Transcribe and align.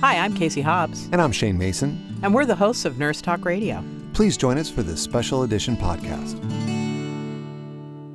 Hi, 0.00 0.18
I'm 0.18 0.34
Casey 0.34 0.60
Hobbs, 0.60 1.08
And 1.10 1.20
I'm 1.20 1.32
Shane 1.32 1.58
Mason. 1.58 2.16
and 2.22 2.32
we're 2.32 2.46
the 2.46 2.54
hosts 2.54 2.84
of 2.84 2.96
Nurse 2.96 3.20
Talk 3.20 3.44
Radio. 3.44 3.82
Please 4.12 4.36
join 4.36 4.56
us 4.56 4.70
for 4.70 4.84
this 4.84 5.02
special 5.02 5.42
edition 5.42 5.76
podcast. 5.76 6.38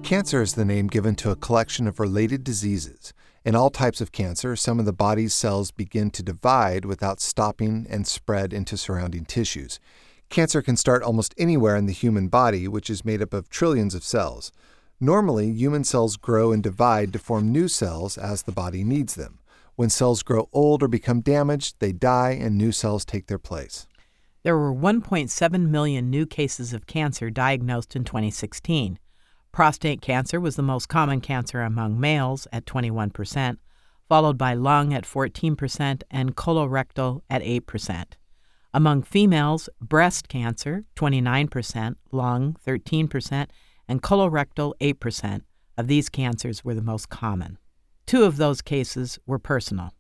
Cancer 0.06 0.42
is 0.42 0.54
the 0.54 0.64
name 0.64 0.88
given 0.88 1.16
to 1.16 1.32
a 1.32 1.36
collection 1.36 1.86
of 1.86 2.00
related 2.00 2.46
diseases. 2.46 3.14
In 3.44 3.56
all 3.56 3.70
types 3.70 4.00
of 4.00 4.14
cancer, 4.14 4.56
some 4.56 4.80
of 4.80 4.86
the 4.86 4.94
body's 4.94 5.34
cells 5.34 5.72
begin 5.72 6.12
to 6.12 6.24
divide 6.24 6.86
without 6.86 7.20
stopping 7.20 7.86
and 7.90 8.08
spread 8.08 8.54
into 8.54 8.78
surrounding 8.78 9.26
tissues. 9.26 9.82
Cancer 10.30 10.62
can 10.62 10.78
start 10.78 11.04
almost 11.04 11.36
anywhere 11.38 11.76
in 11.76 11.88
the 11.88 11.94
human 11.94 12.30
body, 12.30 12.70
which 12.70 12.90
is 12.90 13.04
made 13.04 13.22
up 13.22 13.34
of 13.34 13.50
trillions 13.50 13.94
of 13.94 14.04
cells. 14.06 14.54
Normally, 15.00 15.52
human 15.52 15.84
cells 15.84 16.16
grow 16.16 16.54
and 16.54 16.64
divide 16.64 17.12
to 17.14 17.20
form 17.20 17.52
new 17.52 17.68
cells 17.68 18.18
as 18.18 18.44
the 18.44 18.54
body 18.54 18.84
needs 18.84 19.16
them. 19.16 19.40
When 19.76 19.90
cells 19.90 20.24
grow 20.24 20.48
old 20.54 20.82
or 20.82 20.88
become 20.88 21.20
damaged, 21.20 21.76
they 21.80 21.92
die 21.92 22.32
and 22.32 22.58
new 22.58 22.72
cells 22.72 23.04
take 23.04 23.28
their 23.28 23.38
place. 23.38 23.88
There 24.44 24.58
were 24.58 24.74
1.7 24.74 25.70
million 25.70 26.10
new 26.10 26.26
cases 26.26 26.72
of 26.72 26.88
cancer 26.88 27.30
diagnosed 27.30 27.96
in 27.96 28.06
2016. 28.06 28.98
Prostate 29.52 30.02
cancer 30.02 30.40
was 30.40 30.56
the 30.56 30.62
most 30.62 30.88
common 30.88 31.20
cancer 31.20 31.62
among 31.62 32.00
males 32.00 32.48
at 32.54 32.66
21%, 32.66 33.58
followed 34.08 34.38
by 34.38 34.54
lung 34.54 34.94
at 34.94 35.04
14% 35.04 36.04
and 36.10 36.36
colorectal 36.38 37.22
at 37.30 37.42
8%. 37.42 38.06
Among 38.74 39.04
females, 39.04 39.68
breast 39.82 40.30
cancer 40.30 40.86
29%, 40.96 41.96
lung 42.12 42.56
13%, 42.66 43.48
and 43.88 44.02
colorectal 44.02 44.74
8% 44.80 45.42
of 45.78 45.88
these 45.88 46.10
cancers 46.10 46.64
were 46.64 46.74
the 46.74 46.82
most 46.82 47.10
common. 47.10 47.58
Two 48.06 48.24
of 48.24 48.38
those 48.38 48.62
cases 48.62 49.20
were 49.26 49.40
personal. 49.40 49.92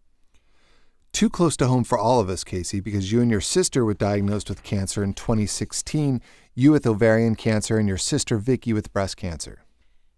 Too 1.11 1.29
close 1.29 1.55
to 1.57 1.67
home 1.67 1.85
for 1.85 1.97
all 1.97 2.19
of 2.19 2.29
us, 2.29 2.43
Casey, 2.43 2.81
because 2.81 3.11
you 3.11 3.21
and 3.21 3.31
your 3.31 3.41
sister 3.41 3.85
were 3.85 3.93
diagnosed 3.93 4.49
with 4.49 4.63
cancer 4.63 5.01
in 5.03 5.13
2016, 5.13 6.21
you 6.53 6.71
with 6.71 6.85
ovarian 6.85 7.35
cancer 7.35 7.77
and 7.77 7.87
your 7.87 7.97
sister 7.97 8.37
Vicky 8.37 8.73
with 8.73 8.91
breast 8.91 9.15
cancer. 9.15 9.63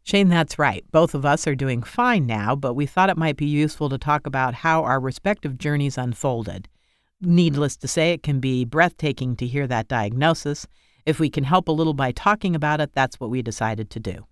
Shane, 0.04 0.30
that's 0.30 0.58
right. 0.58 0.84
Both 0.92 1.14
of 1.14 1.26
us 1.26 1.46
are 1.48 1.54
doing 1.54 1.84
fine 1.84 2.26
now, 2.26 2.56
but 2.56 2.74
we 2.74 2.86
thought 2.86 3.10
it 3.10 3.18
might 3.18 3.38
be 3.38 3.46
useful 3.46 3.90
to 3.90 3.98
talk 3.98 4.26
about 4.26 4.54
how 4.54 4.84
our 4.86 5.00
respective 5.00 5.58
journeys 5.58 5.98
unfolded. 5.98 6.68
Needless 7.22 7.78
to 7.78 7.88
say, 7.88 8.14
it 8.14 8.24
can 8.24 8.40
be 8.40 8.64
breathtaking 8.64 9.36
to 9.36 9.46
hear 9.46 9.68
that 9.68 9.88
diagnosis. 9.88 10.66
If 11.08 11.20
we 11.22 11.30
can 11.30 11.46
help 11.46 11.70
a 11.70 11.72
little 11.72 11.94
by 11.94 12.12
talking 12.12 12.54
about 12.54 12.82
it, 12.82 12.92
that's 12.94 13.18
what 13.18 13.30
we 13.30 13.42
decided 13.42 13.90
to 13.92 14.00
do. 14.00 14.28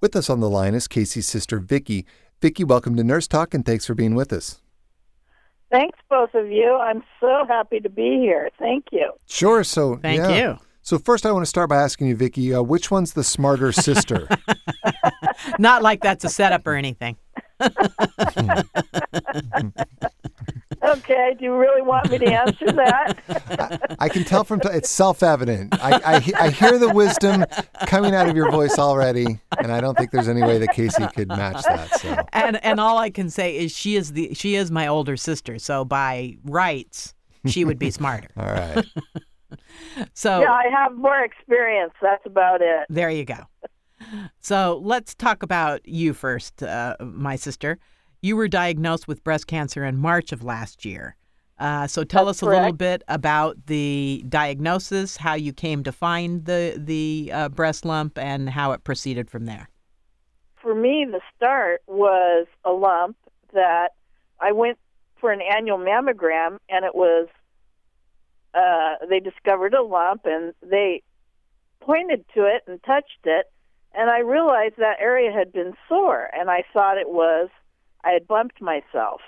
With 0.00 0.16
us 0.16 0.28
on 0.28 0.40
the 0.40 0.50
line 0.50 0.74
is 0.74 0.88
Casey's 0.88 1.28
sister 1.28 1.60
Vicky. 1.60 2.04
Vicky, 2.42 2.64
welcome 2.64 2.96
to 2.96 3.04
Nurse 3.04 3.28
Talk 3.28 3.54
and 3.54 3.64
thanks 3.64 3.86
for 3.86 3.94
being 3.94 4.16
with 4.16 4.32
us. 4.32 4.60
Thanks, 5.70 5.96
both 6.08 6.34
of 6.34 6.50
you. 6.50 6.74
I'm 6.74 7.04
so 7.20 7.44
happy 7.46 7.78
to 7.78 7.88
be 7.88 8.18
here. 8.18 8.50
Thank 8.58 8.86
you. 8.90 9.12
Sure. 9.26 9.62
So, 9.62 10.00
Thank 10.02 10.18
yeah. 10.18 10.36
you. 10.36 10.58
So, 10.82 10.98
first, 10.98 11.24
I 11.24 11.30
want 11.30 11.44
to 11.44 11.48
start 11.48 11.70
by 11.70 11.76
asking 11.76 12.08
you, 12.08 12.16
Vicky, 12.16 12.52
uh, 12.52 12.60
which 12.60 12.90
one's 12.90 13.12
the 13.12 13.22
smarter 13.22 13.70
sister? 13.86 14.26
Not 15.60 15.84
like 15.84 16.02
that's 16.02 16.24
a 16.24 16.28
setup 16.28 16.66
or 16.66 16.74
anything. 16.74 17.18
Okay, 20.90 21.34
do 21.38 21.44
you 21.44 21.56
really 21.56 21.82
want 21.82 22.10
me 22.10 22.18
to 22.18 22.26
answer 22.26 22.66
that? 22.72 23.96
I 23.98 24.08
can 24.08 24.24
tell 24.24 24.44
from 24.44 24.60
t- 24.60 24.68
it's 24.72 24.90
self-evident. 24.90 25.74
I, 25.80 26.00
I 26.04 26.44
I 26.46 26.50
hear 26.50 26.78
the 26.78 26.92
wisdom 26.92 27.44
coming 27.86 28.14
out 28.14 28.28
of 28.28 28.36
your 28.36 28.50
voice 28.50 28.78
already, 28.78 29.40
and 29.58 29.70
I 29.72 29.80
don't 29.80 29.96
think 29.96 30.10
there's 30.10 30.28
any 30.28 30.42
way 30.42 30.58
that 30.58 30.72
Casey 30.72 31.06
could 31.14 31.28
match 31.28 31.62
that. 31.64 32.00
So, 32.00 32.16
And 32.32 32.62
and 32.64 32.80
all 32.80 32.98
I 32.98 33.10
can 33.10 33.30
say 33.30 33.56
is 33.56 33.72
she 33.72 33.96
is 33.96 34.12
the 34.12 34.34
she 34.34 34.54
is 34.56 34.70
my 34.70 34.86
older 34.86 35.16
sister, 35.16 35.58
so 35.58 35.84
by 35.84 36.36
rights 36.44 37.14
she 37.46 37.64
would 37.64 37.78
be 37.78 37.90
smarter. 37.90 38.28
all 38.36 38.46
right. 38.46 38.84
So 40.14 40.40
yeah, 40.40 40.52
I 40.52 40.66
have 40.70 40.96
more 40.96 41.22
experience. 41.24 41.92
That's 42.00 42.24
about 42.24 42.60
it. 42.62 42.86
There 42.88 43.10
you 43.10 43.24
go. 43.24 43.46
So 44.38 44.80
let's 44.82 45.14
talk 45.14 45.42
about 45.42 45.86
you 45.86 46.14
first, 46.14 46.62
uh, 46.62 46.96
my 47.00 47.34
sister. 47.36 47.78
You 48.22 48.36
were 48.36 48.48
diagnosed 48.48 49.08
with 49.08 49.24
breast 49.24 49.46
cancer 49.46 49.84
in 49.84 49.96
March 49.96 50.32
of 50.32 50.42
last 50.42 50.84
year. 50.84 51.16
Uh, 51.58 51.86
so 51.86 52.04
tell 52.04 52.26
That's 52.26 52.42
us 52.42 52.48
a 52.48 52.50
little 52.50 52.72
bit 52.72 53.02
about 53.06 53.66
the 53.66 54.24
diagnosis, 54.28 55.18
how 55.18 55.34
you 55.34 55.52
came 55.52 55.82
to 55.84 55.92
find 55.92 56.46
the 56.46 56.74
the 56.78 57.30
uh, 57.32 57.48
breast 57.50 57.84
lump, 57.84 58.16
and 58.16 58.48
how 58.48 58.72
it 58.72 58.82
proceeded 58.82 59.30
from 59.30 59.44
there. 59.44 59.68
For 60.62 60.74
me, 60.74 61.06
the 61.10 61.20
start 61.36 61.82
was 61.86 62.46
a 62.64 62.70
lump 62.70 63.16
that 63.52 63.90
I 64.40 64.52
went 64.52 64.78
for 65.20 65.32
an 65.32 65.40
annual 65.42 65.76
mammogram, 65.78 66.58
and 66.70 66.84
it 66.86 66.94
was 66.94 67.28
uh, 68.54 69.06
they 69.08 69.20
discovered 69.20 69.74
a 69.74 69.82
lump, 69.82 70.22
and 70.24 70.54
they 70.62 71.02
pointed 71.80 72.24
to 72.34 72.46
it 72.46 72.62
and 72.66 72.82
touched 72.84 73.20
it, 73.24 73.46
and 73.94 74.08
I 74.08 74.20
realized 74.20 74.76
that 74.78 74.96
area 74.98 75.30
had 75.30 75.52
been 75.52 75.74
sore, 75.88 76.30
and 76.32 76.50
I 76.50 76.64
thought 76.72 76.96
it 76.96 77.08
was 77.08 77.50
I 78.04 78.10
had 78.10 78.26
bumped 78.26 78.60
myself. 78.60 79.20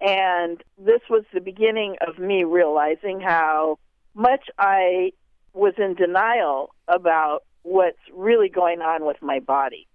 And 0.00 0.62
this 0.78 1.00
was 1.08 1.24
the 1.32 1.40
beginning 1.40 1.96
of 2.06 2.18
me 2.18 2.44
realizing 2.44 3.20
how 3.20 3.78
much 4.14 4.48
I 4.58 5.12
was 5.54 5.74
in 5.78 5.94
denial 5.94 6.74
about 6.86 7.44
what's 7.62 7.98
really 8.12 8.48
going 8.48 8.80
on 8.80 9.04
with 9.04 9.16
my 9.22 9.40
body. 9.40 9.86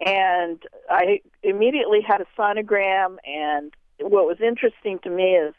And 0.00 0.62
I 0.88 1.20
immediately 1.42 2.00
had 2.00 2.20
a 2.20 2.26
sonogram, 2.38 3.16
and 3.24 3.72
what 3.98 4.26
was 4.26 4.38
interesting 4.40 5.00
to 5.00 5.10
me 5.10 5.34
is 5.34 5.54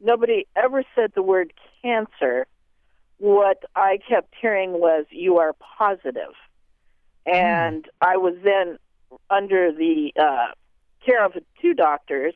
nobody 0.00 0.46
ever 0.54 0.84
said 0.94 1.12
the 1.14 1.22
word 1.22 1.52
cancer. 1.82 2.46
What 3.18 3.64
I 3.74 3.98
kept 4.08 4.34
hearing 4.40 4.72
was, 4.72 5.06
You 5.10 5.38
are 5.38 5.54
positive. 5.76 6.34
And 7.26 7.86
I 8.00 8.16
was 8.16 8.36
then 8.44 8.78
under 9.28 9.72
the 9.72 10.12
uh, 10.18 10.52
care 11.04 11.24
of 11.24 11.32
two 11.60 11.74
doctors, 11.74 12.34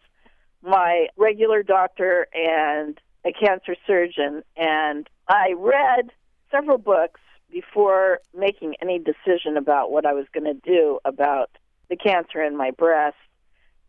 my 0.62 1.08
regular 1.16 1.62
doctor 1.62 2.26
and 2.32 2.98
a 3.24 3.32
cancer 3.32 3.76
surgeon. 3.86 4.42
And 4.56 5.08
I 5.28 5.54
read 5.56 6.10
several 6.50 6.78
books 6.78 7.20
before 7.50 8.20
making 8.36 8.74
any 8.82 8.98
decision 8.98 9.56
about 9.56 9.90
what 9.90 10.06
I 10.06 10.12
was 10.12 10.26
going 10.32 10.44
to 10.44 10.54
do 10.54 10.98
about 11.04 11.50
the 11.88 11.96
cancer 11.96 12.42
in 12.42 12.56
my 12.56 12.70
breast. 12.70 13.16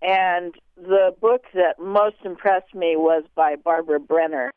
And 0.01 0.53
the 0.75 1.15
book 1.19 1.45
that 1.53 1.79
most 1.79 2.17
impressed 2.23 2.75
me 2.75 2.95
was 2.95 3.23
by 3.33 3.55
Barbara 3.55 3.99
Brenner. 3.99 4.51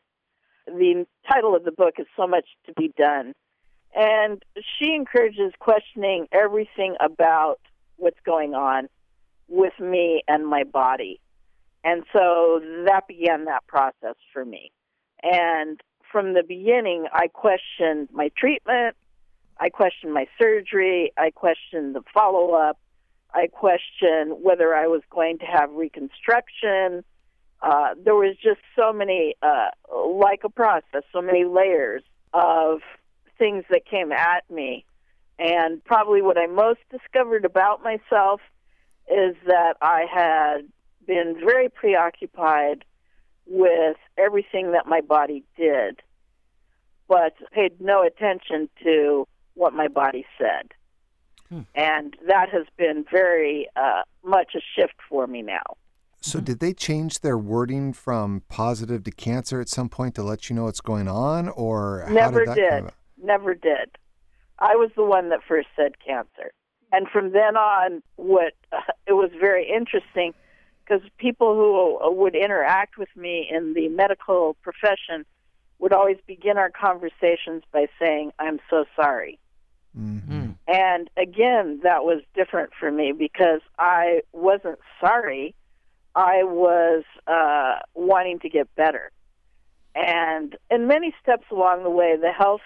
The 0.67 1.05
title 1.31 1.55
of 1.55 1.63
the 1.63 1.71
book 1.71 1.95
is 1.97 2.05
So 2.15 2.27
Much 2.27 2.45
to 2.67 2.73
Be 2.73 2.93
Done. 2.95 3.33
And 3.95 4.43
she 4.55 4.93
encourages 4.93 5.53
questioning 5.59 6.27
everything 6.31 6.95
about 6.99 7.59
what's 7.95 8.19
going 8.23 8.53
on 8.53 8.89
with 9.49 9.77
me 9.79 10.23
and 10.27 10.45
my 10.47 10.63
body. 10.63 11.19
And 11.83 12.03
so 12.13 12.61
that 12.85 13.07
began 13.07 13.45
that 13.45 13.65
process 13.67 14.15
for 14.33 14.43
me. 14.43 14.71
And 15.23 15.81
from 16.11 16.33
the 16.33 16.43
beginning, 16.43 17.07
I 17.13 17.27
questioned 17.27 18.09
my 18.11 18.31
treatment, 18.37 18.95
I 19.59 19.69
questioned 19.69 20.13
my 20.13 20.27
surgery, 20.37 21.11
I 21.17 21.31
questioned 21.31 21.95
the 21.95 22.01
follow 22.13 22.53
up, 22.53 22.79
I 23.33 23.47
questioned 23.47 24.41
whether 24.41 24.73
I 24.73 24.87
was 24.87 25.01
going 25.09 25.39
to 25.39 25.45
have 25.45 25.71
reconstruction. 25.71 27.03
Uh, 27.61 27.93
there 28.03 28.15
was 28.15 28.35
just 28.41 28.61
so 28.75 28.91
many, 28.93 29.35
uh, 29.41 29.67
like 29.93 30.41
a 30.43 30.49
process, 30.49 31.03
so 31.11 31.21
many 31.21 31.43
layers 31.43 32.03
of 32.33 32.79
things 33.37 33.65
that 33.69 33.85
came 33.85 34.11
at 34.11 34.49
me. 34.49 34.85
And 35.37 35.83
probably 35.83 36.21
what 36.21 36.37
I 36.37 36.47
most 36.47 36.79
discovered 36.89 37.45
about 37.45 37.83
myself 37.83 38.41
is 39.09 39.35
that 39.47 39.75
I 39.81 40.05
had 40.11 40.67
been 41.05 41.35
very 41.39 41.69
preoccupied 41.69 42.85
with 43.47 43.97
everything 44.17 44.71
that 44.73 44.85
my 44.85 45.01
body 45.01 45.43
did, 45.57 46.01
but 47.07 47.33
paid 47.51 47.81
no 47.81 48.03
attention 48.03 48.69
to 48.83 49.27
what 49.55 49.73
my 49.73 49.87
body 49.87 50.25
said. 50.37 50.71
Hmm. 51.49 51.61
And 51.73 52.15
that 52.27 52.49
has 52.49 52.67
been 52.77 53.05
very 53.11 53.67
uh, 53.75 54.03
much 54.23 54.53
a 54.55 54.59
shift 54.75 54.93
for 55.09 55.25
me 55.25 55.41
now. 55.41 55.63
So, 56.21 56.41
did 56.41 56.59
they 56.59 56.73
change 56.73 57.21
their 57.21 57.37
wording 57.37 57.93
from 57.93 58.43
positive 58.49 59.03
to 59.05 59.11
cancer 59.11 59.61
at 59.61 59.69
some 59.69 59.87
point 59.87 60.15
to 60.15 60.23
let 60.23 60.49
you 60.49 60.55
know 60.55 60.65
what's 60.65 60.81
going 60.81 61.07
on, 61.07 61.47
or 61.47 62.03
how 62.07 62.13
Never 62.13 62.39
did 62.45 62.47
that 62.49 62.55
did. 62.55 63.25
Never 63.25 63.53
did. 63.55 63.97
I 64.59 64.75
was 64.75 64.91
the 64.97 65.03
one 65.03 65.29
that 65.29 65.39
first 65.47 65.69
said 65.77 65.93
cancer. 66.05 66.51
And 66.91 67.07
from 67.07 67.31
then 67.31 67.55
on, 67.55 68.01
what 68.15 68.53
it 69.07 69.13
was 69.13 69.31
very 69.39 69.69
interesting 69.69 70.33
because 70.83 71.07
people 71.17 71.53
who 71.55 72.15
would 72.15 72.35
interact 72.35 72.97
with 72.97 73.09
me 73.15 73.47
in 73.49 73.73
the 73.73 73.89
medical 73.89 74.55
profession 74.63 75.25
would 75.77 75.93
always 75.93 76.17
begin 76.25 76.57
our 76.57 76.71
conversations 76.71 77.63
by 77.71 77.87
saying, 77.99 78.31
I'm 78.39 78.59
so 78.69 78.85
sorry. 78.95 79.39
Mhm. 79.97 80.55
And 80.67 81.09
again, 81.17 81.79
that 81.83 82.03
was 82.03 82.21
different 82.35 82.73
for 82.79 82.91
me 82.91 83.11
because 83.11 83.61
I 83.77 84.21
wasn't 84.33 84.79
sorry. 84.99 85.55
I 86.15 86.43
was 86.43 87.03
uh, 87.27 87.79
wanting 87.93 88.39
to 88.39 88.49
get 88.49 88.73
better. 88.75 89.11
And 89.95 90.55
in 90.69 90.87
many 90.87 91.15
steps 91.21 91.45
along 91.51 91.83
the 91.83 91.89
way, 91.89 92.17
the 92.17 92.31
health 92.31 92.61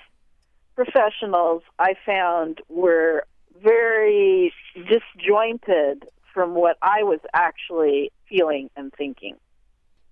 professionals 0.75 1.61
I 1.77 1.95
found 2.05 2.61
were 2.67 3.25
very 3.61 4.53
disjointed 4.75 6.05
from 6.33 6.55
what 6.55 6.77
I 6.81 7.03
was 7.03 7.19
actually 7.33 8.11
feeling 8.27 8.69
and 8.75 8.91
thinking. 8.97 9.35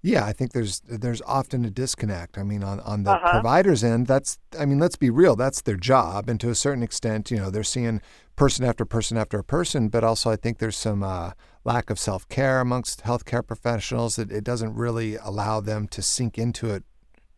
Yeah, 0.03 0.25
I 0.25 0.33
think 0.33 0.51
there's 0.51 0.79
there's 0.81 1.21
often 1.27 1.63
a 1.63 1.69
disconnect. 1.69 2.37
I 2.37 2.43
mean, 2.43 2.63
on 2.63 2.79
on 2.79 3.03
the 3.03 3.11
uh-huh. 3.11 3.33
provider's 3.33 3.83
end, 3.83 4.07
that's 4.07 4.39
I 4.59 4.65
mean, 4.65 4.79
let's 4.79 4.95
be 4.95 5.11
real, 5.11 5.35
that's 5.35 5.61
their 5.61 5.75
job, 5.75 6.27
and 6.27 6.39
to 6.39 6.49
a 6.49 6.55
certain 6.55 6.81
extent, 6.81 7.29
you 7.29 7.37
know, 7.37 7.51
they're 7.51 7.63
seeing 7.63 8.01
person 8.35 8.65
after 8.65 8.83
person 8.83 9.17
after 9.17 9.43
person. 9.43 9.89
But 9.89 10.03
also, 10.03 10.31
I 10.31 10.37
think 10.37 10.57
there's 10.57 10.75
some 10.75 11.03
uh, 11.03 11.31
lack 11.63 11.91
of 11.91 11.99
self 11.99 12.27
care 12.29 12.61
amongst 12.61 13.03
healthcare 13.03 13.45
professionals. 13.45 14.15
That 14.15 14.31
it 14.31 14.43
doesn't 14.43 14.73
really 14.73 15.17
allow 15.17 15.61
them 15.61 15.87
to 15.89 16.01
sink 16.01 16.39
into 16.39 16.71
it 16.71 16.83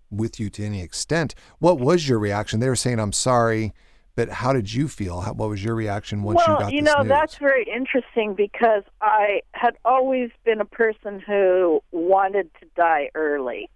with 0.09 0.39
you 0.39 0.49
to 0.51 0.65
any 0.65 0.81
extent. 0.81 1.35
What 1.59 1.79
was 1.79 2.07
your 2.07 2.19
reaction? 2.19 2.61
They 2.61 2.69
were 2.69 2.77
saying, 2.77 2.99
"I'm 2.99 3.13
sorry." 3.13 3.73
But 4.15 4.29
how 4.29 4.53
did 4.53 4.71
you 4.71 4.87
feel? 4.87 5.21
How, 5.21 5.33
what 5.33 5.49
was 5.49 5.63
your 5.63 5.73
reaction 5.75 6.21
once 6.21 6.41
well, 6.45 6.57
you 6.57 6.63
got 6.63 6.73
you 6.73 6.81
know, 6.81 6.99
news? 6.99 7.09
that's 7.09 7.35
very 7.37 7.65
interesting 7.65 8.35
because 8.35 8.83
I 9.01 9.41
had 9.53 9.75
always 9.83 10.29
been 10.45 10.61
a 10.61 10.65
person 10.65 11.19
who 11.19 11.81
wanted 11.91 12.51
to 12.59 12.67
die 12.75 13.09
early. 13.15 13.69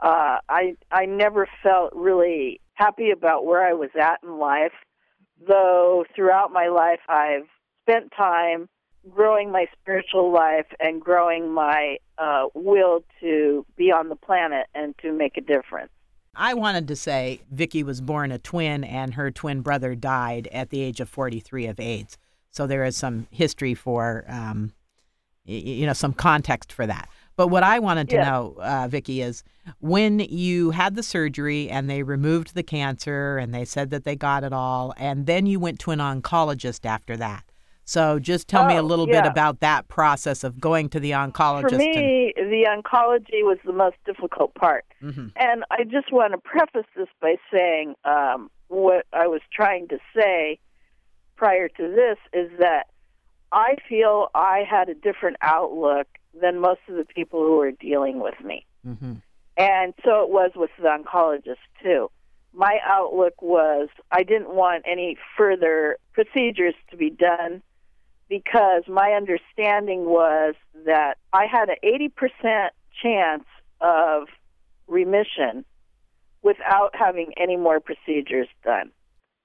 Uh, 0.00 0.38
I 0.48 0.74
I 0.90 1.06
never 1.06 1.48
felt 1.62 1.92
really 1.94 2.60
happy 2.74 3.10
about 3.10 3.46
where 3.46 3.66
I 3.66 3.72
was 3.72 3.90
at 3.98 4.18
in 4.22 4.38
life, 4.38 4.72
though 5.46 6.04
throughout 6.14 6.52
my 6.52 6.68
life 6.68 7.00
I've 7.08 7.48
spent 7.82 8.12
time 8.16 8.68
growing 9.08 9.50
my 9.50 9.66
spiritual 9.80 10.32
life 10.32 10.66
and 10.80 11.00
growing 11.00 11.52
my 11.52 11.96
uh, 12.18 12.46
will 12.54 13.04
to 13.20 13.64
be 13.76 13.90
on 13.90 14.08
the 14.08 14.16
planet 14.16 14.66
and 14.74 14.94
to 14.98 15.12
make 15.12 15.36
a 15.36 15.40
difference. 15.40 15.90
I 16.34 16.54
wanted 16.54 16.88
to 16.88 16.96
say 16.96 17.42
Vicki 17.50 17.82
was 17.82 18.00
born 18.00 18.32
a 18.32 18.38
twin 18.38 18.84
and 18.84 19.14
her 19.14 19.30
twin 19.30 19.60
brother 19.60 19.94
died 19.94 20.48
at 20.50 20.70
the 20.70 20.80
age 20.80 21.00
of 21.00 21.08
43 21.08 21.66
of 21.66 21.78
AIDS. 21.78 22.16
So 22.50 22.66
there 22.66 22.84
is 22.84 22.96
some 22.96 23.26
history 23.30 23.74
for, 23.74 24.24
um, 24.28 24.72
you 25.44 25.84
know, 25.84 25.92
some 25.92 26.14
context 26.14 26.72
for 26.72 26.86
that. 26.86 27.08
But 27.36 27.48
what 27.48 27.62
I 27.62 27.78
wanted 27.78 28.08
to 28.10 28.16
know, 28.22 28.56
uh, 28.60 28.88
Vicki, 28.88 29.20
is 29.20 29.42
when 29.80 30.20
you 30.20 30.70
had 30.70 30.94
the 30.94 31.02
surgery 31.02 31.68
and 31.68 31.88
they 31.88 32.02
removed 32.02 32.54
the 32.54 32.62
cancer 32.62 33.38
and 33.38 33.54
they 33.54 33.64
said 33.64 33.90
that 33.90 34.04
they 34.04 34.16
got 34.16 34.44
it 34.44 34.52
all, 34.52 34.94
and 34.96 35.26
then 35.26 35.46
you 35.46 35.58
went 35.58 35.80
to 35.80 35.90
an 35.90 35.98
oncologist 35.98 36.84
after 36.84 37.16
that. 37.16 37.44
So 37.92 38.18
just 38.18 38.48
tell 38.48 38.64
oh, 38.64 38.68
me 38.68 38.76
a 38.76 38.82
little 38.82 39.06
yeah. 39.06 39.20
bit 39.20 39.30
about 39.30 39.60
that 39.60 39.86
process 39.88 40.44
of 40.44 40.58
going 40.58 40.88
to 40.90 40.98
the 40.98 41.10
oncologist. 41.10 41.72
For 41.72 41.76
me, 41.76 42.32
and... 42.38 42.50
the 42.50 42.64
oncology 42.64 43.42
was 43.42 43.58
the 43.66 43.74
most 43.74 43.96
difficult 44.06 44.54
part. 44.54 44.86
Mm-hmm. 45.02 45.26
And 45.36 45.64
I 45.70 45.84
just 45.84 46.10
want 46.10 46.32
to 46.32 46.38
preface 46.38 46.88
this 46.96 47.08
by 47.20 47.34
saying 47.52 47.94
um, 48.06 48.50
what 48.68 49.04
I 49.12 49.26
was 49.26 49.42
trying 49.52 49.88
to 49.88 49.98
say 50.16 50.58
prior 51.36 51.68
to 51.68 51.82
this 51.82 52.16
is 52.32 52.50
that 52.60 52.84
I 53.52 53.76
feel 53.86 54.28
I 54.34 54.64
had 54.66 54.88
a 54.88 54.94
different 54.94 55.36
outlook 55.42 56.06
than 56.40 56.60
most 56.60 56.80
of 56.88 56.96
the 56.96 57.04
people 57.04 57.40
who 57.40 57.58
were 57.58 57.72
dealing 57.72 58.20
with 58.20 58.40
me. 58.42 58.64
Mm-hmm. 58.88 59.16
And 59.58 59.92
so 60.02 60.22
it 60.22 60.30
was 60.30 60.52
with 60.56 60.70
the 60.78 60.88
oncologist, 60.88 61.56
too 61.82 62.10
my 62.54 62.78
outlook 62.84 63.40
was 63.40 63.88
I 64.10 64.24
didn't 64.24 64.54
want 64.54 64.84
any 64.86 65.16
further 65.38 65.96
procedures 66.12 66.74
to 66.90 66.98
be 66.98 67.08
done 67.08 67.62
because 68.28 68.82
my 68.88 69.12
understanding 69.12 70.06
was 70.06 70.54
that 70.86 71.18
I 71.32 71.46
had 71.46 71.68
an 71.68 71.76
80% 71.84 72.68
chance 73.02 73.44
of 73.80 74.28
remission 74.86 75.64
without 76.42 76.94
having 76.94 77.32
any 77.36 77.56
more 77.56 77.80
procedures 77.80 78.48
done. 78.64 78.90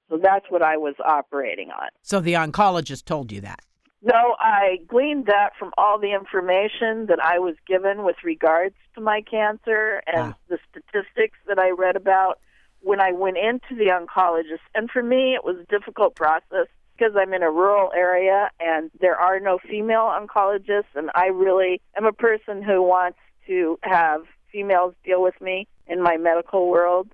So 0.10 0.18
that's 0.22 0.46
what 0.50 0.62
I 0.62 0.78
was 0.78 0.96
operating 1.04 1.70
on. 1.70 1.90
So 2.02 2.20
the 2.20 2.34
oncologist 2.34 3.06
told 3.06 3.32
you 3.32 3.42
that? 3.42 3.60
No, 4.02 4.36
I 4.40 4.78
gleaned 4.88 5.26
that 5.26 5.52
from 5.58 5.72
all 5.78 6.00
the 6.00 6.14
information 6.14 7.08
that 7.08 7.20
I 7.22 7.40
was 7.40 7.56
given 7.68 8.04
with 8.04 8.18
regards 8.24 8.76
to 8.96 9.02
my 9.02 9.22
cancer 9.22 10.02
and 10.08 10.34
ah. 10.34 10.38
the 10.50 10.60
statistics 10.70 11.38
that 11.48 11.60
I 11.60 11.72
read 11.72 11.96
about 11.96 12.40
when 12.82 13.02
I 13.02 13.12
went 13.12 13.38
into 13.38 13.76
the 13.76 13.90
oncologist. 13.92 14.62
And 14.76 14.90
for 14.90 15.02
me, 15.02 15.34
it 15.34 15.44
was 15.44 15.58
a 15.58 15.66
difficult 15.66 16.16
process 16.16 16.68
because 16.98 17.14
I'm 17.16 17.34
in 17.34 17.44
a 17.44 17.52
rural 17.52 17.92
area 17.96 18.50
and 18.60 18.90
there 19.00 19.16
are 19.16 19.40
no 19.40 19.60
female 19.60 20.12
oncologists, 20.12 20.96
and 20.96 21.10
I 21.16 21.28
really 21.28 21.82
am 21.96 22.06
a 22.06 22.14
person 22.14 22.62
who 22.62 22.82
wants 22.82 23.20
to 23.48 23.80
have 23.84 24.24
females 24.52 24.94
deal 25.06 25.22
with 25.22 25.40
me 25.42 25.68
in 25.88 26.02
my 26.02 26.18
medical 26.18 26.70
world. 26.70 27.10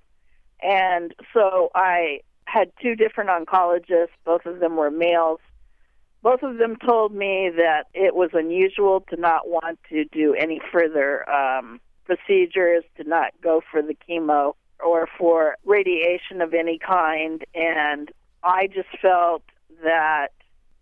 And 0.62 1.14
so 1.32 1.70
I 1.74 2.20
had 2.46 2.72
two 2.80 2.94
different 2.94 3.30
oncologists, 3.30 4.08
both 4.24 4.46
of 4.46 4.60
them 4.60 4.76
were 4.76 4.90
males. 4.90 5.40
Both 6.22 6.42
of 6.42 6.56
them 6.56 6.76
told 6.76 7.14
me 7.14 7.50
that 7.54 7.84
it 7.92 8.14
was 8.14 8.30
unusual 8.32 9.04
to 9.10 9.16
not 9.16 9.48
want 9.48 9.78
to 9.90 10.04
do 10.06 10.34
any 10.34 10.60
further 10.72 11.28
um, 11.28 11.80
procedures, 12.06 12.84
to 12.96 13.04
not 13.04 13.32
go 13.42 13.62
for 13.70 13.82
the 13.82 13.94
chemo 14.08 14.54
or 14.82 15.06
for 15.18 15.56
radiation 15.64 16.40
of 16.40 16.54
any 16.54 16.78
kind. 16.78 17.44
And 17.54 18.10
I 18.42 18.68
just 18.68 18.88
felt 19.02 19.42
that 19.82 20.28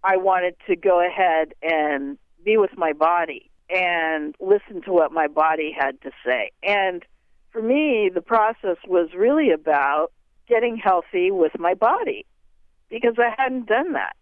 I 0.05 0.17
wanted 0.17 0.57
to 0.67 0.77
go 0.77 1.05
ahead 1.05 1.55
and 1.63 2.19
be 2.45 2.57
with 2.57 2.77
my 2.77 2.93
body 2.93 3.51
and 3.71 4.35
listen 4.41 4.83
to 4.83 4.93
what 4.93 5.13
my 5.13 5.29
body 5.29 5.75
had 5.77 6.01
to 6.03 6.11
say. 6.25 6.51
And 6.63 7.05
for 7.51 7.63
me, 7.63 8.11
the 8.13 8.21
process 8.21 8.77
was 8.87 9.11
really 9.17 9.51
about 9.51 10.13
getting 10.49 10.77
healthy 10.77 11.31
with 11.31 11.53
my 11.59 11.75
body 11.75 12.27
because 12.91 13.15
I 13.19 13.33
hadn't 13.37 13.67
done 13.67 13.93
that. 13.93 14.17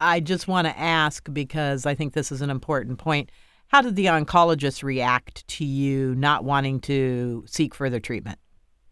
I 0.00 0.20
just 0.20 0.48
want 0.48 0.66
to 0.66 0.78
ask 0.78 1.32
because 1.32 1.84
I 1.84 1.94
think 1.94 2.14
this 2.14 2.32
is 2.32 2.40
an 2.40 2.50
important 2.50 2.98
point. 2.98 3.30
How 3.68 3.82
did 3.82 3.96
the 3.96 4.06
oncologist 4.06 4.82
react 4.82 5.46
to 5.48 5.64
you 5.64 6.14
not 6.14 6.44
wanting 6.44 6.80
to 6.82 7.44
seek 7.46 7.74
further 7.74 8.00
treatment? 8.00 8.38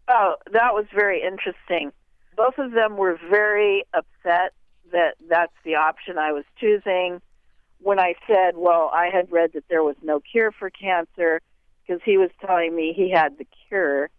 Oh, 0.09 0.35
that 0.51 0.73
was 0.73 0.85
very 0.93 1.21
interesting. 1.21 1.91
Both 2.35 2.57
of 2.59 2.71
them 2.71 2.97
were 2.97 3.17
very 3.29 3.83
upset 3.93 4.53
that 4.91 5.15
that's 5.29 5.53
the 5.63 5.75
option 5.75 6.17
I 6.17 6.31
was 6.31 6.45
choosing. 6.59 7.21
When 7.79 7.99
I 7.99 8.15
said, 8.25 8.55
well, 8.55 8.89
I 8.93 9.09
had 9.13 9.31
read 9.31 9.51
that 9.53 9.65
there 9.69 9.83
was 9.83 9.95
no 10.01 10.19
cure 10.19 10.51
for 10.51 10.69
cancer, 10.69 11.41
because 11.87 12.01
he 12.03 12.17
was 12.17 12.29
telling 12.45 12.75
me 12.75 12.93
he 12.95 13.11
had 13.11 13.37
the 13.37 13.45
cure. 13.67 14.09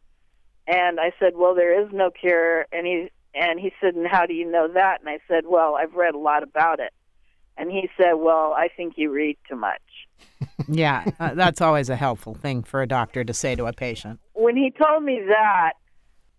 And 0.66 1.00
I 1.00 1.12
said, 1.18 1.32
well, 1.36 1.54
there 1.54 1.82
is 1.82 1.90
no 1.92 2.10
cure. 2.10 2.66
And 2.72 2.86
he, 2.86 3.10
and 3.34 3.58
he 3.58 3.72
said, 3.80 3.94
and 3.94 4.06
how 4.06 4.26
do 4.26 4.34
you 4.34 4.50
know 4.50 4.68
that? 4.72 5.00
And 5.00 5.08
I 5.08 5.18
said, 5.26 5.44
well, 5.46 5.74
I've 5.74 5.94
read 5.94 6.14
a 6.14 6.18
lot 6.18 6.42
about 6.42 6.80
it. 6.80 6.92
And 7.56 7.70
he 7.70 7.88
said, 7.96 8.14
well, 8.14 8.54
I 8.56 8.68
think 8.68 8.94
you 8.96 9.10
read 9.10 9.36
too 9.48 9.56
much. 9.56 9.80
yeah, 10.68 11.04
uh, 11.18 11.34
that's 11.34 11.60
always 11.60 11.90
a 11.90 11.96
helpful 11.96 12.34
thing 12.34 12.62
for 12.62 12.82
a 12.82 12.86
doctor 12.86 13.24
to 13.24 13.34
say 13.34 13.56
to 13.56 13.66
a 13.66 13.72
patient. 13.72 14.20
When 14.34 14.56
he 14.56 14.70
told 14.70 15.02
me 15.02 15.20
that, 15.26 15.72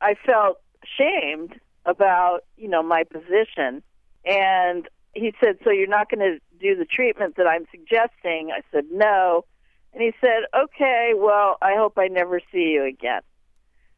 I 0.01 0.15
felt 0.25 0.62
shamed 0.98 1.59
about, 1.86 2.41
you 2.55 2.69
know, 2.69 2.81
my 2.81 3.03
position 3.03 3.83
and 4.25 4.88
he 5.13 5.33
said, 5.43 5.57
So 5.63 5.71
you're 5.71 5.88
not 5.88 6.09
going 6.09 6.19
to 6.19 6.39
do 6.59 6.75
the 6.75 6.85
treatment 6.85 7.35
that 7.38 7.47
I'm 7.47 7.65
suggesting? 7.71 8.51
I 8.51 8.61
said, 8.71 8.85
No. 8.91 9.45
And 9.93 10.03
he 10.03 10.11
said, 10.21 10.43
Okay, 10.55 11.13
well, 11.15 11.57
I 11.61 11.75
hope 11.75 11.97
I 11.97 12.07
never 12.07 12.39
see 12.51 12.71
you 12.73 12.83
again. 12.85 13.21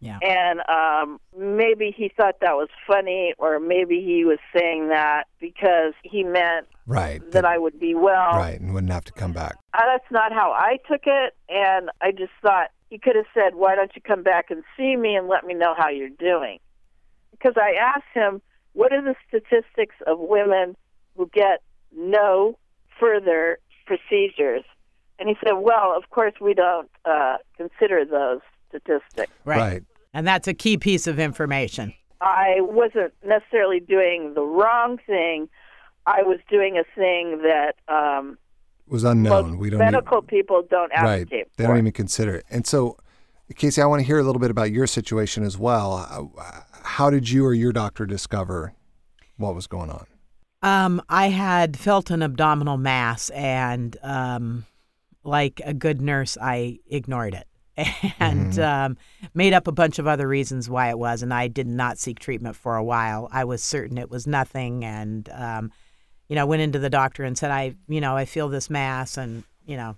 Yeah. 0.01 0.17
And 0.23 0.61
um, 0.67 1.19
maybe 1.37 1.93
he 1.95 2.09
thought 2.15 2.39
that 2.41 2.55
was 2.55 2.69
funny, 2.87 3.35
or 3.37 3.59
maybe 3.59 4.01
he 4.03 4.25
was 4.25 4.39
saying 4.55 4.89
that 4.89 5.25
because 5.39 5.93
he 6.03 6.23
meant 6.23 6.65
right 6.87 7.21
that, 7.21 7.31
that 7.33 7.45
I 7.45 7.59
would 7.59 7.79
be 7.79 7.93
well, 7.93 8.31
right, 8.35 8.59
and 8.59 8.73
wouldn't 8.73 8.91
have 8.91 9.03
to 9.05 9.13
come 9.13 9.31
back. 9.31 9.57
Uh, 9.75 9.81
that's 9.85 10.11
not 10.11 10.33
how 10.33 10.53
I 10.53 10.77
took 10.89 11.01
it, 11.05 11.35
and 11.49 11.91
I 12.01 12.11
just 12.11 12.31
thought 12.41 12.69
he 12.89 12.97
could 12.97 13.15
have 13.15 13.27
said, 13.31 13.53
"Why 13.53 13.75
don't 13.75 13.91
you 13.95 14.01
come 14.01 14.23
back 14.23 14.49
and 14.49 14.63
see 14.75 14.95
me 14.95 15.15
and 15.15 15.27
let 15.27 15.45
me 15.45 15.53
know 15.53 15.75
how 15.77 15.89
you're 15.89 16.09
doing?" 16.09 16.57
Because 17.29 17.53
I 17.55 17.75
asked 17.79 18.11
him, 18.15 18.41
what 18.73 18.93
are 18.93 19.01
the 19.01 19.15
statistics 19.27 19.95
of 20.07 20.19
women 20.19 20.75
who 21.15 21.29
get 21.33 21.61
no 21.95 22.57
further 22.99 23.59
procedures? 23.85 24.63
And 25.19 25.29
he 25.29 25.35
said, 25.43 25.53
well, 25.53 25.93
of 25.95 26.09
course, 26.09 26.33
we 26.41 26.53
don't 26.53 26.89
uh, 27.05 27.37
consider 27.57 28.05
those 28.05 28.39
statistics. 28.69 29.31
Right. 29.45 29.59
right. 29.59 29.83
And 30.13 30.27
that's 30.27 30.47
a 30.47 30.53
key 30.53 30.77
piece 30.77 31.07
of 31.07 31.19
information. 31.19 31.93
I 32.21 32.57
wasn't 32.59 33.13
necessarily 33.25 33.79
doing 33.79 34.33
the 34.33 34.41
wrong 34.41 34.97
thing. 35.05 35.49
I 36.05 36.23
was 36.23 36.39
doing 36.49 36.77
a 36.77 36.83
thing 36.95 37.41
that 37.43 37.75
um, 37.87 38.37
was 38.87 39.03
unknown. 39.03 39.57
we 39.57 39.69
don't 39.69 39.79
medical 39.79 40.17
even, 40.17 40.27
people 40.27 40.63
don't 40.69 40.91
advocate. 40.91 41.31
Right. 41.31 41.47
They 41.57 41.65
don't 41.65 41.77
even 41.77 41.91
consider 41.91 42.35
it. 42.35 42.45
And 42.49 42.65
so, 42.65 42.97
Casey, 43.55 43.81
I 43.81 43.85
want 43.85 44.01
to 44.01 44.05
hear 44.05 44.19
a 44.19 44.23
little 44.23 44.39
bit 44.39 44.51
about 44.51 44.71
your 44.71 44.87
situation 44.87 45.43
as 45.43 45.57
well. 45.57 46.31
How 46.83 47.09
did 47.09 47.29
you 47.29 47.45
or 47.45 47.53
your 47.53 47.71
doctor 47.71 48.05
discover 48.05 48.73
what 49.37 49.55
was 49.55 49.67
going 49.67 49.89
on? 49.89 50.05
Um, 50.61 51.01
I 51.09 51.29
had 51.29 51.77
felt 51.77 52.11
an 52.11 52.21
abdominal 52.21 52.77
mass, 52.77 53.29
and 53.31 53.97
um, 54.03 54.65
like 55.23 55.61
a 55.65 55.73
good 55.73 56.01
nurse, 56.01 56.37
I 56.39 56.79
ignored 56.87 57.33
it 57.33 57.47
and 58.19 58.53
mm-hmm. 58.53 58.61
um, 58.61 58.97
made 59.33 59.53
up 59.53 59.67
a 59.67 59.71
bunch 59.71 59.97
of 59.97 60.07
other 60.07 60.27
reasons 60.27 60.69
why 60.69 60.89
it 60.89 60.99
was. 60.99 61.23
And 61.23 61.33
I 61.33 61.47
did 61.47 61.67
not 61.67 61.97
seek 61.97 62.19
treatment 62.19 62.55
for 62.55 62.75
a 62.75 62.83
while. 62.83 63.27
I 63.31 63.43
was 63.45 63.63
certain 63.63 63.97
it 63.97 64.11
was 64.11 64.27
nothing, 64.27 64.85
and 64.85 65.27
um, 65.33 65.71
you 66.29 66.35
know, 66.35 66.45
went 66.45 66.61
into 66.61 66.79
the 66.79 66.89
doctor 66.89 67.23
and 67.23 67.37
said, 67.37 67.51
I, 67.51 67.75
you 67.87 68.01
know, 68.01 68.15
I 68.15 68.25
feel 68.25 68.49
this 68.49 68.69
mass, 68.69 69.17
and 69.17 69.43
you 69.65 69.77
know, 69.77 69.97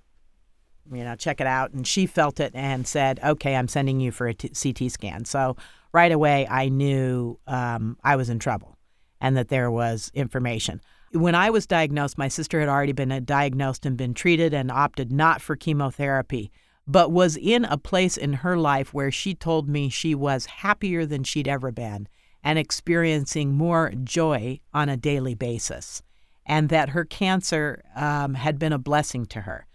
you 0.92 1.04
know, 1.04 1.16
check 1.16 1.40
it 1.42 1.48
out. 1.48 1.72
And 1.72 1.86
she 1.86 2.06
felt 2.06 2.40
it 2.40 2.52
and 2.54 2.88
said, 2.88 3.20
okay, 3.24 3.56
I'm 3.56 3.68
sending 3.68 4.00
you 4.00 4.12
for 4.12 4.28
a 4.28 4.34
t- 4.34 4.50
CT 4.50 4.92
scan. 4.92 5.26
So 5.26 5.56
right 5.94 6.12
away, 6.12 6.48
I 6.48 6.70
knew 6.70 7.40
um, 7.48 7.98
I 8.04 8.16
was 8.16 8.30
in 8.30 8.40
trouble 8.40 8.78
and 9.22 9.38
that 9.38 9.50
there 9.50 9.72
was 9.72 10.12
information. 10.14 10.82
When 11.12 11.36
I 11.36 11.50
was 11.50 11.66
diagnosed, 11.66 12.18
my 12.18 12.28
sister 12.28 12.60
had 12.60 12.70
already 12.70 12.92
been 12.92 13.12
uh, 13.12 13.22
diagnosed 13.24 13.86
and 13.86 13.96
been 13.96 14.14
treated 14.14 14.54
and 14.54 14.72
opted 14.72 15.12
not 15.12 15.42
for 15.42 15.56
chemotherapy, 15.56 16.52
but 16.88 17.12
was 17.12 17.38
in 17.38 17.66
a 17.66 17.78
place 17.78 18.18
in 18.18 18.34
her 18.34 18.58
life 18.58 18.94
where 18.94 19.12
she 19.12 19.34
told 19.34 19.70
me 19.70 19.90
she 19.90 20.14
was 20.16 20.48
happier 20.48 21.06
than 21.06 21.24
she'd 21.24 21.48
ever 21.48 21.72
been 21.72 22.08
and 22.44 22.60
experiencing 22.60 23.54
more 23.54 23.94
joy 24.04 24.60
on 24.74 24.90
a 24.90 24.98
daily 24.98 25.34
basis, 25.34 26.02
and 26.46 26.68
that 26.68 26.90
her 26.90 27.06
cancer 27.06 27.82
um, 27.96 28.34
had 28.34 28.60
been 28.60 28.74
a 28.74 28.78
blessing 28.78 29.26
to 29.28 29.42
her. 29.42 29.66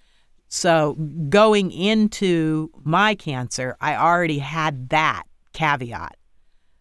So, 0.48 0.94
going 1.28 1.70
into 1.70 2.70
my 2.82 3.14
cancer, 3.14 3.76
I 3.82 3.96
already 3.96 4.38
had 4.38 4.88
that 4.88 5.24
caveat. 5.52 6.16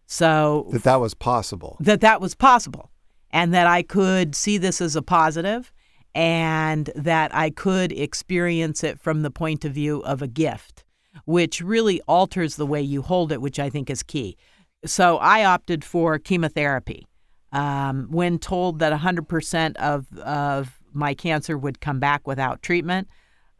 So, 0.06 0.68
that 0.72 0.84
that 0.84 1.00
was 1.00 1.12
possible. 1.12 1.76
That 1.80 2.00
that 2.00 2.20
was 2.20 2.34
possible. 2.34 2.90
And 3.30 3.52
that 3.52 3.66
I 3.66 3.82
could 3.82 4.34
see 4.34 4.56
this 4.56 4.80
as 4.80 4.96
a 4.96 5.02
positive 5.02 5.70
and 6.14 6.90
that 6.96 7.34
I 7.34 7.50
could 7.50 7.92
experience 7.92 8.82
it 8.82 8.98
from 8.98 9.20
the 9.20 9.30
point 9.30 9.66
of 9.66 9.72
view 9.72 10.00
of 10.00 10.22
a 10.22 10.26
gift, 10.26 10.84
which 11.26 11.60
really 11.60 12.00
alters 12.08 12.56
the 12.56 12.66
way 12.66 12.80
you 12.80 13.02
hold 13.02 13.32
it, 13.32 13.42
which 13.42 13.58
I 13.58 13.68
think 13.68 13.90
is 13.90 14.02
key. 14.02 14.38
So, 14.86 15.18
I 15.18 15.44
opted 15.44 15.84
for 15.84 16.18
chemotherapy. 16.18 17.06
Um, 17.52 18.08
when 18.10 18.38
told 18.38 18.78
that 18.78 18.98
100% 18.98 19.76
of, 19.76 20.06
of 20.18 20.80
my 20.92 21.14
cancer 21.14 21.56
would 21.56 21.80
come 21.80 21.98
back 21.98 22.26
without 22.26 22.62
treatment, 22.62 23.08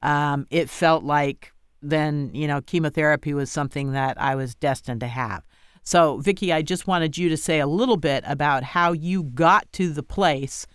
um, 0.02 0.46
it 0.50 0.70
felt 0.70 1.04
like 1.04 1.52
then, 1.80 2.30
you 2.34 2.46
know, 2.46 2.60
chemotherapy 2.60 3.34
was 3.34 3.50
something 3.50 3.92
that 3.92 4.20
I 4.20 4.34
was 4.34 4.54
destined 4.54 5.00
to 5.00 5.06
have. 5.06 5.44
So, 5.82 6.18
Vicki, 6.18 6.52
I 6.52 6.62
just 6.62 6.86
wanted 6.86 7.16
you 7.16 7.28
to 7.30 7.36
say 7.36 7.60
a 7.60 7.66
little 7.66 7.96
bit 7.96 8.24
about 8.26 8.62
how 8.62 8.92
you 8.92 9.22
got 9.22 9.70
to 9.72 9.90
the 9.90 10.02
place 10.02 10.66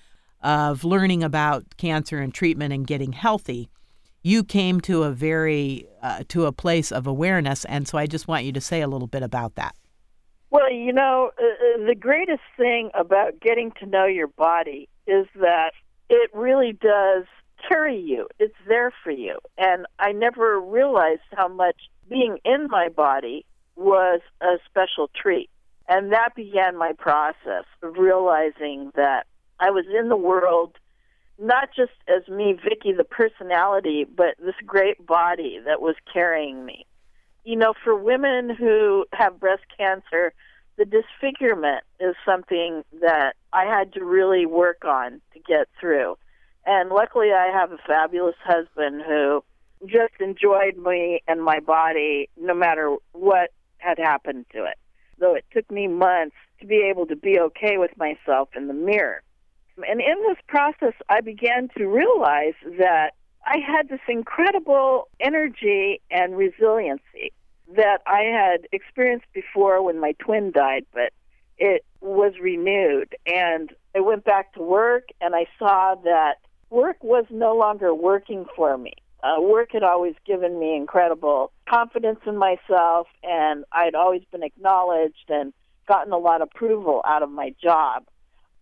of 0.42 0.84
learning 0.84 1.24
about 1.24 1.78
cancer 1.78 2.20
and 2.20 2.34
treatment 2.34 2.74
and 2.74 2.88
getting 2.88 3.14
healthy. 3.14 3.70
You 4.24 4.44
came 4.44 4.82
to 4.82 5.04
a 5.04 5.12
very 5.12 5.88
uh, 6.02 6.24
to 6.30 6.46
a 6.46 6.52
place 6.52 6.92
of 6.92 7.06
awareness, 7.08 7.66
and 7.66 7.88
so 7.88 7.98
I 7.98 8.08
just 8.08 8.28
want 8.28 8.46
you 8.46 8.52
to 8.54 8.62
say 8.62 8.82
a 8.82 8.88
little 8.88 9.08
bit 9.08 9.22
about 9.22 9.56
that. 9.56 9.76
Well, 10.50 10.72
you 10.72 10.94
know, 10.94 11.32
uh, 11.38 11.44
uh 11.44 11.86
the 11.86 11.96
greatest 11.96 12.44
thing 12.58 12.90
about 12.94 13.40
getting 13.40 13.72
to 13.80 13.86
know 13.86 14.06
your 14.06 14.28
body 14.28 14.90
is 15.08 15.28
that 15.36 15.74
it 16.10 16.32
really 16.34 16.74
does 16.74 17.26
carry 17.68 18.00
you. 18.00 18.28
It's 18.40 18.56
there 18.68 18.92
for 19.04 19.12
you. 19.12 19.40
And 19.58 19.86
I 20.00 20.12
never 20.12 20.60
realized 20.60 21.22
how 21.32 21.48
much 21.48 21.78
being 22.10 22.38
in 22.44 22.68
my 22.70 22.90
body 22.90 23.46
was 23.76 24.22
a 24.42 24.58
special 24.70 25.10
treat. 25.16 25.50
And 25.88 26.14
that 26.14 26.36
began 26.36 26.78
my 26.78 26.94
process 26.94 27.66
of 27.82 27.98
realizing 27.98 28.92
that 28.96 29.26
I 29.60 29.72
was 29.72 29.86
in 29.88 30.10
the 30.10 30.16
world 30.16 30.78
not 31.40 31.70
just 31.76 31.92
as 32.08 32.28
me, 32.28 32.54
Vicki, 32.54 32.94
the 32.94 33.04
personality, 33.04 34.06
but 34.06 34.36
this 34.40 34.56
great 34.66 35.06
body 35.06 35.60
that 35.66 35.82
was 35.82 35.96
carrying 36.12 36.64
me. 36.64 36.86
You 37.44 37.56
know, 37.56 37.74
for 37.84 37.96
women 37.96 38.50
who 38.50 39.06
have 39.14 39.40
breast 39.40 39.64
cancer, 39.78 40.34
the 40.78 40.86
disfigurement 40.86 41.84
is 42.00 42.16
something 42.26 42.84
that 43.02 43.34
I 43.52 43.66
had 43.66 43.94
to 43.94 44.04
really 44.04 44.46
work 44.46 44.86
on 44.86 45.22
to 45.34 45.40
get 45.40 45.68
through. 45.80 46.18
And 46.66 46.90
luckily, 46.90 47.32
I 47.32 47.52
have 47.52 47.72
a 47.72 47.78
fabulous 47.86 48.36
husband 48.44 49.04
who 49.06 49.44
just 49.86 50.14
enjoyed 50.20 50.78
me 50.78 51.22
and 51.28 51.44
my 51.44 51.60
body 51.60 52.30
no 52.38 52.54
matter 52.54 52.96
what 53.12 53.52
had 53.78 53.98
happened 53.98 54.46
to 54.54 54.64
it. 54.64 54.78
Though 55.20 55.36
it 55.36 55.46
took 55.52 55.70
me 55.70 55.88
months 55.88 56.36
to 56.62 56.66
be 56.66 56.88
able 56.90 57.06
to 57.08 57.16
be 57.16 57.40
okay 57.40 57.78
with 57.78 57.92
myself 57.98 58.50
in 58.56 58.68
the 58.68 58.74
mirror. 58.74 59.22
And 59.78 60.00
in 60.00 60.22
this 60.28 60.38
process, 60.48 60.94
I 61.10 61.22
began 61.22 61.70
to 61.78 61.88
realize 61.88 62.54
that 62.78 63.12
I 63.46 63.58
had 63.58 63.90
this 63.90 64.00
incredible 64.08 65.10
energy 65.20 66.02
and 66.10 66.38
resiliency 66.38 67.34
that 67.76 68.02
I 68.06 68.22
had 68.22 68.68
experienced 68.72 69.26
before 69.34 69.82
when 69.84 70.00
my 70.00 70.14
twin 70.20 70.52
died, 70.52 70.86
but 70.94 71.12
it 71.58 71.84
was 72.02 72.34
renewed. 72.42 73.16
And 73.26 73.74
I 73.96 74.00
went 74.00 74.24
back 74.24 74.54
to 74.54 74.62
work 74.62 75.10
and 75.20 75.36
I 75.36 75.46
saw 75.58 75.96
that 76.04 76.36
work 76.74 77.04
was 77.04 77.26
no 77.30 77.56
longer 77.56 77.94
working 77.94 78.46
for 78.56 78.78
me. 78.78 78.94
Uh, 79.24 79.40
work 79.40 79.70
had 79.72 79.84
always 79.84 80.16
given 80.26 80.60
me 80.60 80.76
incredible 80.76 81.52
confidence 81.70 82.20
in 82.26 82.36
myself, 82.36 83.08
and 83.24 83.64
I'd 83.72 83.96
always 83.96 84.24
been 84.32 84.44
acknowledged 84.44 85.30
and 85.30 85.54
gotten 85.88 86.12
a 86.12 86.18
lot 86.18 86.42
of 86.42 86.50
approval 86.54 87.02
out 87.08 87.24
of 87.24 87.30
my 87.30 87.54
job. 87.62 88.04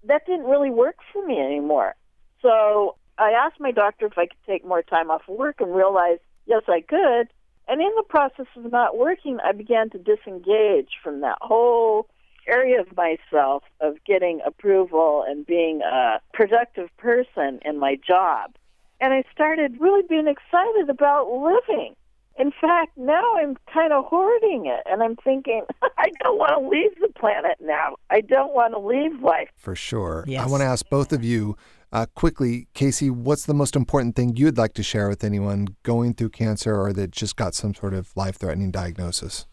That 0.03 0.25
didn't 0.25 0.45
really 0.45 0.69
work 0.69 0.97
for 1.11 1.25
me 1.25 1.39
anymore. 1.39 1.95
So 2.41 2.95
I 3.17 3.31
asked 3.31 3.59
my 3.59 3.71
doctor 3.71 4.05
if 4.07 4.17
I 4.17 4.27
could 4.27 4.43
take 4.45 4.65
more 4.65 4.83
time 4.83 5.09
off 5.09 5.21
of 5.27 5.35
work 5.35 5.61
and 5.61 5.73
realized, 5.73 6.21
yes, 6.45 6.63
I 6.67 6.81
could. 6.81 7.27
And 7.67 7.81
in 7.81 7.91
the 7.95 8.03
process 8.07 8.47
of 8.55 8.71
not 8.71 8.97
working, 8.97 9.39
I 9.43 9.53
began 9.53 9.89
to 9.91 9.97
disengage 9.97 10.89
from 11.03 11.21
that 11.21 11.37
whole 11.41 12.07
area 12.47 12.81
of 12.81 12.95
myself 12.95 13.63
of 13.79 13.95
getting 14.05 14.41
approval 14.45 15.23
and 15.27 15.45
being 15.45 15.81
a 15.81 16.19
productive 16.33 16.89
person 16.97 17.59
in 17.63 17.79
my 17.79 17.97
job. 18.05 18.55
And 18.99 19.13
I 19.13 19.23
started 19.31 19.79
really 19.79 20.03
being 20.07 20.27
excited 20.27 20.89
about 20.89 21.29
living. 21.31 21.95
In 22.39 22.51
fact, 22.61 22.97
now 22.97 23.23
I'm 23.35 23.57
kind 23.71 23.91
of 23.91 24.05
hoarding 24.05 24.65
it 24.65 24.81
and 24.85 25.03
I'm 25.03 25.15
thinking, 25.17 25.63
I 25.81 26.09
don't 26.23 26.37
want 26.37 26.51
to 26.61 26.69
leave 26.69 26.91
the 27.01 27.09
planet 27.19 27.57
now. 27.59 27.95
I 28.09 28.21
don't 28.21 28.53
want 28.53 28.73
to 28.73 28.79
leave 28.79 29.21
life. 29.21 29.49
For 29.57 29.75
sure. 29.75 30.23
Yes. 30.27 30.45
I 30.45 30.49
want 30.49 30.61
to 30.61 30.65
ask 30.65 30.87
both 30.89 31.11
of 31.11 31.23
you 31.23 31.57
uh, 31.91 32.05
quickly, 32.15 32.67
Casey, 32.73 33.09
what's 33.09 33.45
the 33.45 33.53
most 33.53 33.75
important 33.75 34.15
thing 34.15 34.35
you'd 34.35 34.57
like 34.57 34.73
to 34.75 34.83
share 34.83 35.09
with 35.09 35.23
anyone 35.23 35.75
going 35.83 36.13
through 36.13 36.29
cancer 36.29 36.79
or 36.79 36.93
that 36.93 37.11
just 37.11 37.35
got 37.35 37.53
some 37.53 37.73
sort 37.73 37.93
of 37.93 38.15
life 38.15 38.37
threatening 38.37 38.71
diagnosis? 38.71 39.45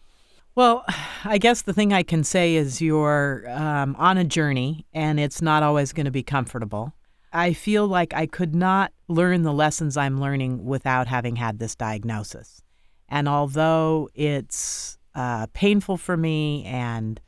Well, 0.59 0.83
I 1.23 1.37
guess 1.37 1.61
the 1.61 1.73
thing 1.73 1.93
I 1.93 2.03
can 2.03 2.25
say 2.25 2.55
is 2.55 2.81
you're 2.81 3.45
um, 3.49 3.95
on 3.97 4.17
a 4.17 4.25
journey 4.25 4.85
and 4.93 5.17
it's 5.17 5.41
not 5.41 5.63
always 5.63 5.93
going 5.93 6.05
to 6.05 6.11
be 6.11 6.23
comfortable. 6.23 6.93
I 7.31 7.53
feel 7.53 7.87
like 7.87 8.13
I 8.13 8.25
could 8.25 8.53
not 8.53 8.91
learn 9.07 9.43
the 9.43 9.53
lessons 9.53 9.95
I'm 9.95 10.19
learning 10.19 10.65
without 10.65 11.07
having 11.07 11.37
had 11.37 11.59
this 11.59 11.75
diagnosis. 11.75 12.61
And 13.07 13.29
although 13.29 14.09
it's 14.13 14.97
uh, 15.15 15.47
painful 15.53 15.95
for 15.95 16.17
me 16.17 16.65
and 16.65 17.21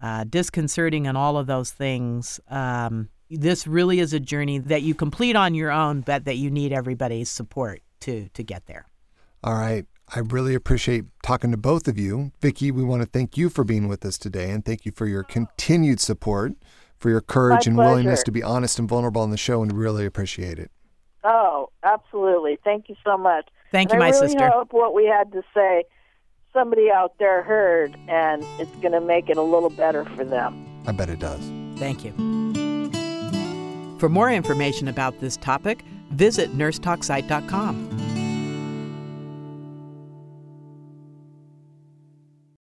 uh, 0.00 0.24
disconcerting 0.24 1.06
and 1.06 1.18
all 1.18 1.36
of 1.36 1.46
those 1.46 1.70
things, 1.70 2.40
um, 2.48 3.10
this 3.28 3.66
really 3.66 4.00
is 4.00 4.14
a 4.14 4.20
journey 4.20 4.58
that 4.58 4.80
you 4.80 4.94
complete 4.94 5.36
on 5.36 5.54
your 5.54 5.70
own, 5.70 6.00
but 6.00 6.24
that 6.24 6.36
you 6.36 6.50
need 6.50 6.72
everybody's 6.72 7.28
support 7.28 7.82
to 8.00 8.28
to 8.30 8.42
get 8.42 8.66
there. 8.66 8.86
All 9.44 9.54
right. 9.54 9.86
I 10.14 10.20
really 10.20 10.54
appreciate 10.54 11.04
talking 11.22 11.50
to 11.52 11.56
both 11.56 11.86
of 11.86 11.98
you. 11.98 12.32
Vicki, 12.40 12.70
we 12.70 12.82
want 12.82 13.02
to 13.02 13.06
thank 13.06 13.36
you 13.36 13.48
for 13.48 13.62
being 13.62 13.86
with 13.86 14.04
us 14.04 14.18
today 14.18 14.50
and 14.50 14.64
thank 14.64 14.84
you 14.84 14.92
for 14.92 15.06
your 15.06 15.22
continued 15.22 16.00
support, 16.00 16.52
for 16.98 17.10
your 17.10 17.20
courage 17.20 17.66
My 17.66 17.70
and 17.70 17.76
pleasure. 17.76 17.90
willingness 17.90 18.22
to 18.24 18.32
be 18.32 18.42
honest 18.42 18.78
and 18.78 18.88
vulnerable 18.88 19.22
on 19.22 19.30
the 19.30 19.36
show 19.36 19.62
and 19.62 19.72
really 19.72 20.04
appreciate 20.04 20.58
it. 20.58 20.70
Oh, 21.22 21.70
absolutely. 21.84 22.58
Thank 22.64 22.88
you 22.88 22.96
so 23.04 23.16
much. 23.16 23.48
Thank 23.70 23.90
and 23.92 24.00
you, 24.00 24.04
I 24.04 24.10
my 24.10 24.16
really 24.16 24.28
sister. 24.28 24.44
I 24.44 24.50
hope 24.50 24.72
what 24.72 24.94
we 24.94 25.06
had 25.06 25.30
to 25.32 25.42
say 25.54 25.84
somebody 26.52 26.90
out 26.90 27.14
there 27.20 27.42
heard 27.44 27.96
and 28.08 28.44
it's 28.58 28.74
going 28.76 28.92
to 28.92 29.00
make 29.00 29.30
it 29.30 29.36
a 29.36 29.42
little 29.42 29.70
better 29.70 30.04
for 30.16 30.24
them. 30.24 30.66
I 30.86 30.92
bet 30.92 31.08
it 31.08 31.20
does. 31.20 31.40
Thank 31.78 32.04
you. 32.04 32.10
For 34.00 34.08
more 34.08 34.30
information 34.30 34.88
about 34.88 35.20
this 35.20 35.36
topic, 35.36 35.84
visit 36.10 36.56
nursetalksite.com. 36.56 38.09